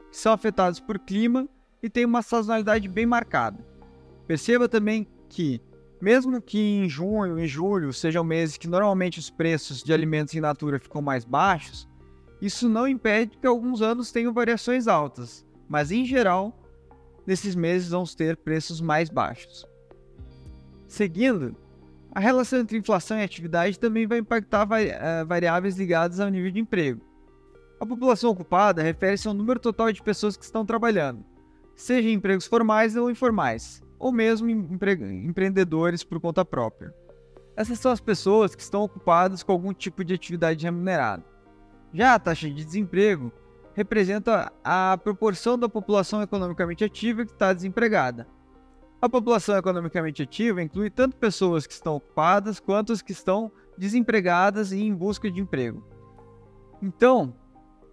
que 0.09 0.17
são 0.17 0.33
afetados 0.33 0.79
por 0.79 0.97
clima 0.97 1.47
e 1.81 1.89
têm 1.89 2.05
uma 2.05 2.23
sazonalidade 2.23 2.87
bem 2.87 3.05
marcada. 3.05 3.63
Perceba 4.25 4.67
também 4.67 5.07
que, 5.29 5.61
mesmo 6.01 6.41
que 6.41 6.57
em 6.57 6.89
junho 6.89 7.37
e 7.37 7.47
julho 7.47 7.93
sejam 7.93 8.23
meses 8.23 8.57
que 8.57 8.67
normalmente 8.67 9.19
os 9.19 9.29
preços 9.29 9.83
de 9.83 9.93
alimentos 9.93 10.33
in 10.33 10.39
natura 10.39 10.79
ficam 10.79 11.03
mais 11.03 11.23
baixos, 11.23 11.87
isso 12.41 12.67
não 12.67 12.87
impede 12.87 13.37
que 13.37 13.45
alguns 13.45 13.83
anos 13.83 14.11
tenham 14.11 14.33
variações 14.33 14.87
altas, 14.87 15.45
mas 15.69 15.91
em 15.91 16.03
geral, 16.03 16.57
nesses 17.27 17.53
meses 17.53 17.89
vamos 17.89 18.15
ter 18.15 18.37
preços 18.37 18.81
mais 18.81 19.07
baixos. 19.07 19.67
Seguindo, 20.87 21.55
a 22.15 22.19
relação 22.21 22.59
entre 22.59 22.77
inflação 22.77 23.19
e 23.19 23.23
atividade 23.23 23.77
também 23.77 24.07
vai 24.07 24.19
impactar 24.19 24.65
eh, 24.71 25.25
variáveis 25.25 25.75
ligadas 25.75 26.21
ao 26.21 26.29
nível 26.29 26.49
de 26.49 26.61
emprego. 26.61 27.01
A 27.77 27.85
população 27.85 28.31
ocupada 28.31 28.81
refere-se 28.81 29.27
ao 29.27 29.33
número 29.33 29.59
total 29.59 29.91
de 29.91 30.01
pessoas 30.01 30.37
que 30.37 30.45
estão 30.45 30.65
trabalhando, 30.65 31.25
seja 31.75 32.07
em 32.07 32.13
empregos 32.13 32.47
formais 32.47 32.95
ou 32.95 33.11
informais, 33.11 33.83
ou 33.99 34.13
mesmo 34.13 34.49
empre 34.49 34.93
empreendedores 34.93 36.05
por 36.05 36.21
conta 36.21 36.45
própria. 36.45 36.93
Essas 37.53 37.79
são 37.79 37.91
as 37.91 37.99
pessoas 37.99 38.55
que 38.55 38.61
estão 38.61 38.83
ocupadas 38.83 39.43
com 39.43 39.51
algum 39.51 39.73
tipo 39.73 40.01
de 40.01 40.13
atividade 40.13 40.63
remunerada. 40.63 41.23
Já 41.93 42.13
a 42.13 42.19
taxa 42.19 42.47
de 42.49 42.63
desemprego 42.63 43.29
representa 43.73 44.53
a 44.63 44.97
proporção 45.03 45.59
da 45.59 45.67
população 45.67 46.21
economicamente 46.21 46.81
ativa 46.81 47.25
que 47.25 47.33
está 47.33 47.51
desempregada, 47.51 48.25
a 49.05 49.09
população 49.09 49.57
economicamente 49.57 50.23
ativa 50.23 50.61
inclui 50.61 50.89
tanto 50.89 51.15
pessoas 51.15 51.65
que 51.65 51.73
estão 51.73 51.95
ocupadas 51.95 52.59
quanto 52.59 52.91
as 52.91 53.01
que 53.01 53.11
estão 53.11 53.51
desempregadas 53.77 54.71
e 54.71 54.81
em 54.81 54.93
busca 54.93 55.29
de 55.29 55.39
emprego. 55.39 55.83
Então, 56.81 57.33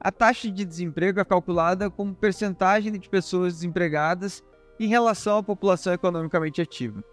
a 0.01 0.11
taxa 0.11 0.51
de 0.51 0.65
desemprego 0.65 1.21
é 1.21 1.25
calculada 1.25 1.91
como 1.91 2.15
percentagem 2.15 2.93
de 2.93 3.09
pessoas 3.09 3.55
desempregadas 3.55 4.43
em 4.81 4.87
relação 4.87 5.39
à 5.39 5.43
população 5.43 5.93
economicamente 5.93 6.61
ativa. 6.61 7.05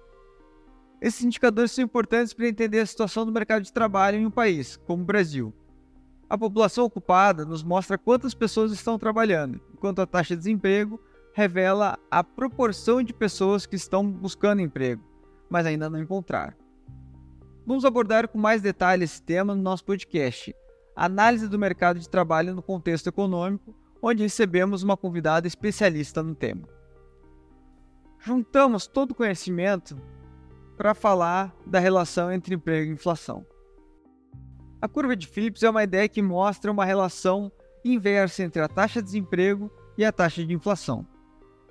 Esses 1.01 1.23
indicadores 1.23 1.71
são 1.71 1.83
importantes 1.83 2.33
para 2.33 2.47
entender 2.47 2.79
a 2.79 2.85
situação 2.85 3.25
do 3.25 3.31
mercado 3.31 3.63
de 3.63 3.71
trabalho 3.71 4.17
em 4.17 4.25
um 4.25 4.31
país, 4.31 4.77
como 4.87 5.03
o 5.03 5.05
Brasil. 5.05 5.53
A 6.29 6.37
população 6.37 6.85
ocupada 6.85 7.45
nos 7.45 7.63
mostra 7.63 7.97
quantas 7.97 8.33
pessoas 8.33 8.71
estão 8.71 8.99
trabalhando, 8.99 9.61
enquanto 9.73 10.01
a 10.01 10.07
taxa 10.07 10.35
de 10.35 10.39
desemprego 10.39 10.99
revela 11.33 11.97
a 12.09 12.23
proporção 12.23 13.01
de 13.01 13.13
pessoas 13.13 13.65
que 13.65 13.75
estão 13.75 14.09
buscando 14.09 14.61
emprego, 14.61 15.03
mas 15.49 15.65
ainda 15.65 15.89
não 15.89 15.99
encontraram. 15.99 16.53
Vamos 17.65 17.85
abordar 17.85 18.27
com 18.27 18.37
mais 18.37 18.61
detalhe 18.61 19.03
esse 19.03 19.21
tema 19.21 19.53
no 19.53 19.61
nosso 19.61 19.85
podcast, 19.85 20.55
Análise 20.95 21.47
do 21.47 21.59
Mercado 21.59 21.99
de 21.99 22.09
Trabalho 22.09 22.55
no 22.55 22.63
Contexto 22.63 23.07
Econômico, 23.07 23.75
onde 24.01 24.23
recebemos 24.23 24.83
uma 24.83 24.97
convidada 24.97 25.47
especialista 25.47 26.23
no 26.23 26.33
tema. 26.33 26.67
Juntamos 28.19 28.87
todo 28.87 29.11
o 29.11 29.15
conhecimento 29.15 29.95
para 30.77 30.93
falar 30.93 31.55
da 31.65 31.79
relação 31.79 32.31
entre 32.31 32.55
emprego 32.55 32.89
e 32.89 32.93
inflação. 32.93 33.45
A 34.81 34.87
curva 34.87 35.15
de 35.15 35.27
Phillips 35.27 35.61
é 35.61 35.69
uma 35.69 35.83
ideia 35.83 36.07
que 36.07 36.21
mostra 36.21 36.71
uma 36.71 36.85
relação 36.85 37.51
inversa 37.83 38.43
entre 38.43 38.61
a 38.61 38.67
taxa 38.67 39.01
de 39.01 39.05
desemprego 39.05 39.71
e 39.97 40.05
a 40.05 40.11
taxa 40.11 40.45
de 40.45 40.53
inflação. 40.53 41.05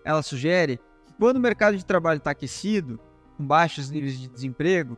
Ela 0.04 0.22
sugere 0.22 0.78
que 1.06 1.12
quando 1.14 1.36
o 1.36 1.40
mercado 1.40 1.76
de 1.76 1.84
trabalho 1.84 2.18
está 2.18 2.30
aquecido, 2.30 3.00
com 3.36 3.46
baixos 3.46 3.90
níveis 3.90 4.18
de 4.18 4.28
desemprego, 4.28 4.96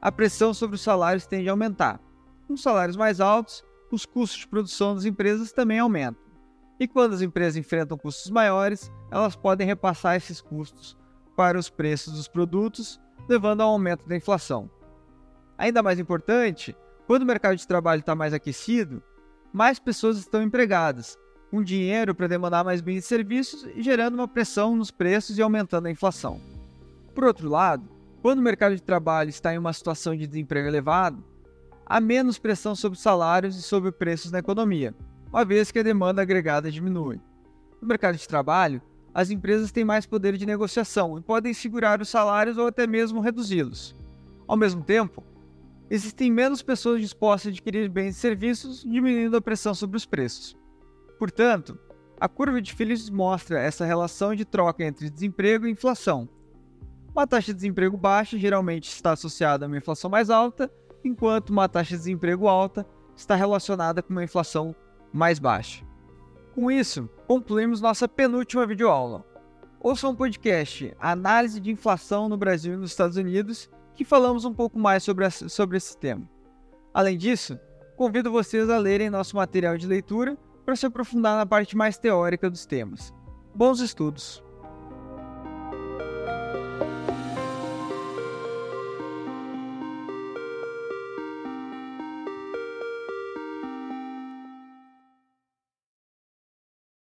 a 0.00 0.12
pressão 0.12 0.54
sobre 0.54 0.76
os 0.76 0.82
salários 0.82 1.26
tende 1.26 1.48
a 1.48 1.52
aumentar. 1.52 2.00
Com 2.46 2.56
salários 2.56 2.96
mais 2.96 3.20
altos, 3.20 3.64
os 3.90 4.06
custos 4.06 4.40
de 4.40 4.48
produção 4.48 4.94
das 4.94 5.04
empresas 5.04 5.52
também 5.52 5.78
aumentam. 5.78 6.22
E 6.78 6.86
quando 6.86 7.14
as 7.14 7.22
empresas 7.22 7.56
enfrentam 7.56 7.96
custos 7.96 8.30
maiores, 8.30 8.92
elas 9.10 9.34
podem 9.34 9.66
repassar 9.66 10.16
esses 10.16 10.40
custos 10.40 10.96
para 11.36 11.58
os 11.58 11.70
preços 11.70 12.14
dos 12.14 12.28
produtos, 12.28 13.00
levando 13.28 13.62
ao 13.62 13.70
aumento 13.70 14.06
da 14.06 14.16
inflação. 14.16 14.70
Ainda 15.58 15.82
mais 15.82 15.98
importante, 15.98 16.76
quando 17.06 17.22
o 17.22 17.26
mercado 17.26 17.56
de 17.56 17.66
trabalho 17.66 18.00
está 18.00 18.14
mais 18.14 18.34
aquecido, 18.34 19.02
mais 19.52 19.78
pessoas 19.78 20.18
estão 20.18 20.42
empregadas, 20.42 21.16
com 21.56 21.62
dinheiro 21.62 22.14
para 22.14 22.26
demandar 22.26 22.62
mais 22.62 22.82
bens 22.82 22.98
e 22.98 23.02
serviços 23.08 23.66
gerando 23.78 24.12
uma 24.16 24.28
pressão 24.28 24.76
nos 24.76 24.90
preços 24.90 25.38
e 25.38 25.42
aumentando 25.42 25.86
a 25.86 25.90
inflação. 25.90 26.38
Por 27.14 27.24
outro 27.24 27.48
lado, 27.48 27.88
quando 28.20 28.40
o 28.40 28.42
mercado 28.42 28.74
de 28.74 28.82
trabalho 28.82 29.30
está 29.30 29.54
em 29.54 29.58
uma 29.58 29.72
situação 29.72 30.14
de 30.14 30.26
desemprego 30.26 30.68
elevado, 30.68 31.24
há 31.86 31.98
menos 31.98 32.38
pressão 32.38 32.76
sobre 32.76 32.98
salários 32.98 33.56
e 33.56 33.62
sobre 33.62 33.90
preços 33.90 34.30
na 34.30 34.40
economia, 34.40 34.94
uma 35.30 35.46
vez 35.46 35.70
que 35.70 35.78
a 35.78 35.82
demanda 35.82 36.20
agregada 36.20 36.70
diminui. 36.70 37.18
No 37.80 37.88
mercado 37.88 38.18
de 38.18 38.28
trabalho, 38.28 38.82
as 39.14 39.30
empresas 39.30 39.72
têm 39.72 39.82
mais 39.84 40.04
poder 40.04 40.36
de 40.36 40.44
negociação 40.44 41.16
e 41.16 41.22
podem 41.22 41.54
segurar 41.54 42.02
os 42.02 42.10
salários 42.10 42.58
ou 42.58 42.66
até 42.66 42.86
mesmo 42.86 43.20
reduzi-los. 43.20 43.96
Ao 44.46 44.58
mesmo 44.58 44.84
tempo, 44.84 45.24
existem 45.88 46.30
menos 46.30 46.60
pessoas 46.60 47.00
dispostas 47.00 47.46
a 47.46 47.50
adquirir 47.50 47.88
bens 47.88 48.14
e 48.14 48.20
serviços, 48.20 48.82
diminuindo 48.82 49.38
a 49.38 49.40
pressão 49.40 49.74
sobre 49.74 49.96
os 49.96 50.04
preços. 50.04 50.54
Portanto, 51.18 51.78
a 52.20 52.28
curva 52.28 52.60
de 52.60 52.72
Phillips 52.72 53.10
mostra 53.10 53.60
essa 53.60 53.84
relação 53.84 54.34
de 54.34 54.44
troca 54.44 54.84
entre 54.84 55.10
desemprego 55.10 55.66
e 55.66 55.70
inflação. 55.70 56.28
Uma 57.12 57.26
taxa 57.26 57.52
de 57.52 57.54
desemprego 57.54 57.96
baixa 57.96 58.38
geralmente 58.38 58.88
está 58.88 59.12
associada 59.12 59.64
a 59.64 59.68
uma 59.68 59.78
inflação 59.78 60.10
mais 60.10 60.30
alta, 60.30 60.70
enquanto 61.04 61.50
uma 61.50 61.68
taxa 61.68 61.90
de 61.90 61.98
desemprego 61.98 62.48
alta 62.48 62.86
está 63.16 63.34
relacionada 63.34 64.02
com 64.02 64.12
uma 64.12 64.24
inflação 64.24 64.74
mais 65.12 65.38
baixa. 65.38 65.84
Com 66.54 66.70
isso, 66.70 67.08
concluímos 67.26 67.80
nossa 67.80 68.08
penúltima 68.08 68.66
videoaula. 68.66 69.24
Ouça 69.80 70.08
um 70.08 70.14
podcast 70.14 70.94
Análise 70.98 71.60
de 71.60 71.70
Inflação 71.70 72.28
no 72.28 72.36
Brasil 72.36 72.74
e 72.74 72.76
nos 72.76 72.90
Estados 72.90 73.16
Unidos 73.16 73.70
que 73.94 74.04
falamos 74.04 74.44
um 74.44 74.52
pouco 74.52 74.78
mais 74.78 75.02
sobre, 75.02 75.28
sobre 75.30 75.78
esse 75.78 75.96
tema. 75.96 76.28
Além 76.92 77.16
disso, 77.16 77.58
convido 77.96 78.30
vocês 78.30 78.68
a 78.68 78.78
lerem 78.78 79.08
nosso 79.08 79.36
material 79.36 79.78
de 79.78 79.86
leitura 79.86 80.36
para 80.66 80.74
se 80.74 80.84
aprofundar 80.84 81.36
na 81.38 81.46
parte 81.46 81.76
mais 81.76 81.96
teórica 81.96 82.50
dos 82.50 82.66
temas. 82.66 83.14
Bons 83.54 83.80
estudos! 83.80 84.44